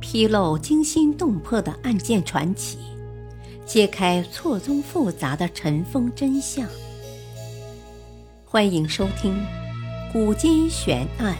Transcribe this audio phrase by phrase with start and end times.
[0.00, 2.78] 披露惊心动魄的案件传奇，
[3.66, 6.66] 揭开错综复杂的尘封真相。
[8.44, 9.34] 欢迎收听
[10.12, 11.36] 《古今悬案、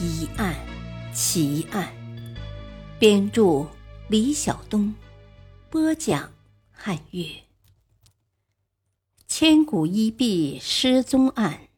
[0.00, 0.54] 疑案、
[1.12, 1.88] 奇案》，
[2.98, 3.66] 编著
[4.06, 4.94] 李晓东，
[5.68, 6.32] 播讲
[6.70, 7.26] 汉月。
[9.26, 11.68] 千古一璧失踪案，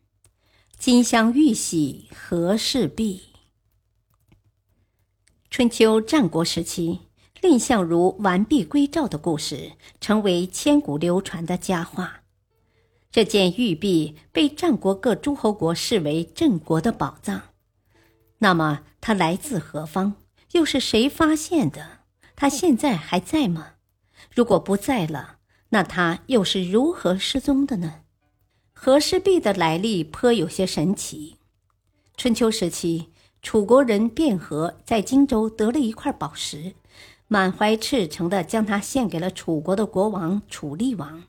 [0.78, 3.29] 金镶玉玺何氏璧。
[5.50, 7.00] 春秋战国时期，
[7.34, 12.22] 蔺相如完璧归赵的故事成为千古流传的佳话。
[13.10, 17.42] 这件玉璧被战国各诸侯国视为镇国的宝藏。
[18.38, 20.14] 那么，它来自何方？
[20.52, 22.02] 又是谁发现的？
[22.36, 23.72] 它现在还在吗？
[24.32, 25.38] 如果不在了，
[25.70, 28.02] 那它又是如何失踪的呢？
[28.72, 31.38] 和氏璧的来历颇有些神奇。
[32.16, 33.08] 春秋时期。
[33.42, 36.74] 楚国人卞和在荆州得了一块宝石，
[37.26, 41.24] 满怀赤诚地将它献给了楚国的国王楚厉王。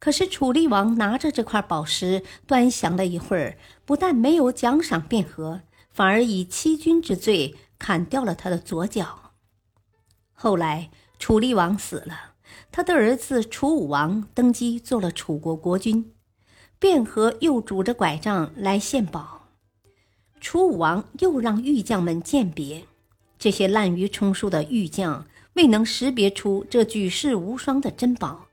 [0.00, 9.32] 可是楚厉王拿着这块宝石端详了一会儿，不但没有奖赏卞和，反而以欺君之罪砍掉了他的左脚。
[10.32, 12.34] 后来楚厉王死了，
[12.70, 16.12] 他的儿子楚武王登基做了楚国国君，
[16.78, 19.37] 卞和又拄着拐杖来献宝。
[20.40, 22.84] 楚武王又让玉匠们鉴别，
[23.38, 28.46] 这些滥竽充数的玉匠未能识别出这举世无双的珍宝，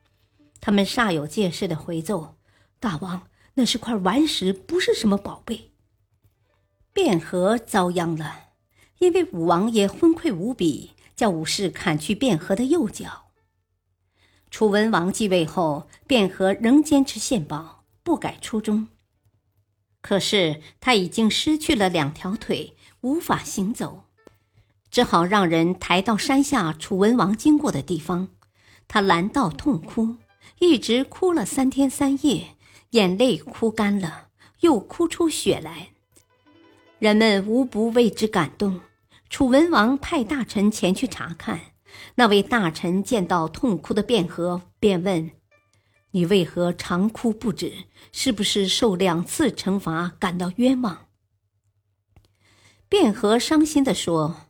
[0.60, 2.36] 他们煞有介事的回奏
[2.80, 5.72] ：“大王，那是块顽石，不是什么宝贝。”
[6.94, 8.50] 卞和遭殃了，
[9.00, 13.26] 因为武王也昏聩无比，叫武士砍去卞和的右脚。
[14.50, 18.88] 楚文王继位后，卞和仍坚持献宝，不改初衷。
[20.08, 24.04] 可是他已经失去了两条腿，无法行走，
[24.92, 28.28] 只好让人抬到山下楚文王经过的地方。
[28.88, 30.18] 他拦道痛哭，
[30.60, 32.50] 一直哭了三天三夜，
[32.92, 34.28] 眼泪哭干了，
[34.60, 35.88] 又哭出血来。
[37.00, 38.82] 人们无不为之感动。
[39.32, 41.60] 楚文王派大臣前去查看，
[42.14, 45.32] 那位大臣见到痛哭的卞和，便问。
[46.16, 47.74] 你为何长哭不止？
[48.14, 51.08] 是不是受两次惩罚感到冤枉？
[52.88, 54.48] 卞和伤心地说：“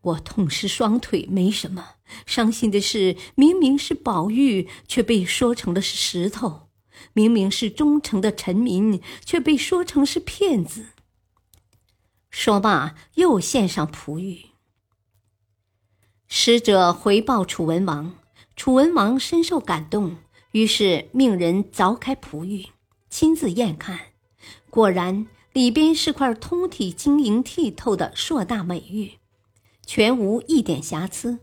[0.00, 6.70] 我痛失双腿没什么，伤心的是明明是宝玉，却被说成了是石头；
[7.12, 10.86] 明明是忠诚的臣民，却被说成是骗子。”
[12.32, 14.46] 说罢，又献上璞玉。
[16.28, 18.14] 使者回报楚文王，
[18.56, 20.16] 楚文王深受感动。
[20.54, 22.66] 于是命人凿开璞玉，
[23.10, 23.98] 亲自验看，
[24.70, 29.14] 果然里边是块通体晶莹剔透的硕大美玉，
[29.84, 31.40] 全无一点瑕疵。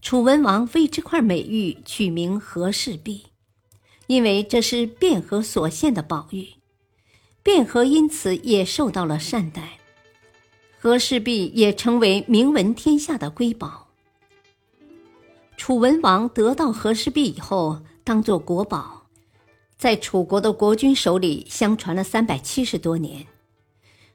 [0.00, 3.24] 楚文王为这块美玉取名和氏璧，
[4.06, 6.48] 因为这是卞和所献的宝玉，
[7.42, 9.80] 卞和因此也受到了善待，
[10.80, 13.88] 和氏璧也成为名闻天下的瑰宝。
[15.58, 17.82] 楚文王得到和氏璧以后。
[18.06, 19.08] 当做国宝，
[19.76, 23.26] 在楚国的国君手里相传了三百七十多年。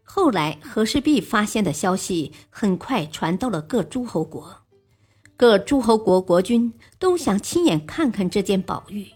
[0.02, 4.60] 后来和氏璧发现的消息很快传到了各诸侯国，
[5.36, 9.10] 各诸侯国国君都想亲眼看看这件宝玉。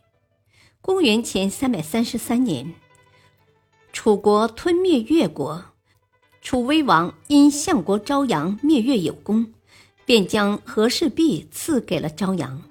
[0.81, 2.73] 公元前三百三十三年，
[3.93, 5.63] 楚国吞灭越国，
[6.41, 9.53] 楚威王因相国昭阳灭越有功，
[10.03, 12.61] 便将和氏璧赐给了昭阳。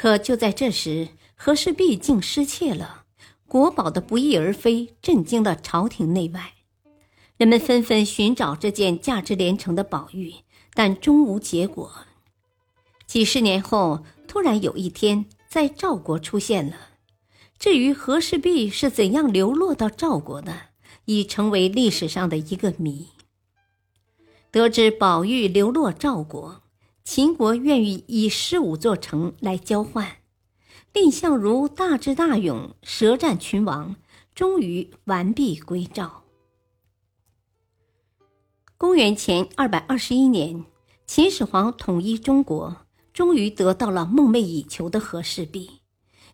[0.00, 3.04] 可就在这时，和氏璧竟失窃了，
[3.46, 6.54] 国宝的不翼而飞，震惊了朝廷内外。
[7.36, 10.36] 人们纷纷寻找这件价值连城的宝玉，
[10.72, 11.92] 但终无结果。
[13.06, 16.76] 几十年后，突然有一天，在赵国出现了。
[17.58, 20.68] 至于和氏璧是怎样流落到赵国的，
[21.04, 23.08] 已成为历史上的一个谜。
[24.50, 26.62] 得知宝玉流落赵国。
[27.12, 30.18] 秦国愿意以十五座城来交换，
[30.92, 33.96] 蔺相如大智大勇，舌战群王，
[34.32, 36.22] 终于完璧归赵。
[38.78, 40.64] 公元前二百二十一年，
[41.04, 45.80] 秦始皇统一中国，终于得到了梦寐以求的和氏璧，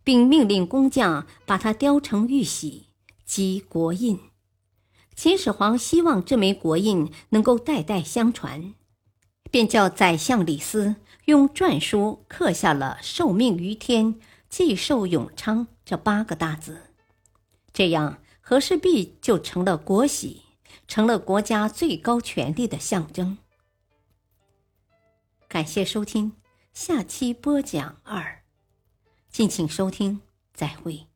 [0.04, 2.88] 并命令工匠把它雕成玉玺，
[3.24, 4.20] 即国印。
[5.14, 8.74] 秦始皇希望这枚国印能够代代相传。
[9.56, 14.20] 便叫宰相李斯用篆书刻下了“受命于天，
[14.50, 16.90] 既寿永昌”这八个大字，
[17.72, 20.42] 这样和氏璧就成了国玺，
[20.86, 23.38] 成了国家最高权力的象征。
[25.48, 26.32] 感谢收听，
[26.74, 28.42] 下期播讲二，
[29.30, 30.20] 敬请收听，
[30.52, 31.06] 再会。